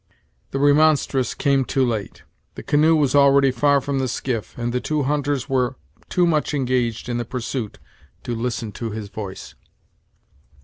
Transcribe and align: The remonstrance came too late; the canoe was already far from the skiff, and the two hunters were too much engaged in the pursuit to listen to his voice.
The 0.49 0.57
remonstrance 0.57 1.35
came 1.35 1.63
too 1.63 1.85
late; 1.87 2.23
the 2.55 2.63
canoe 2.63 2.95
was 2.95 3.13
already 3.13 3.51
far 3.51 3.79
from 3.81 3.99
the 3.99 4.07
skiff, 4.07 4.57
and 4.57 4.73
the 4.73 4.81
two 4.81 5.03
hunters 5.03 5.47
were 5.47 5.75
too 6.09 6.25
much 6.25 6.55
engaged 6.55 7.07
in 7.07 7.17
the 7.17 7.23
pursuit 7.23 7.77
to 8.23 8.33
listen 8.33 8.71
to 8.71 8.89
his 8.89 9.09
voice. 9.09 9.53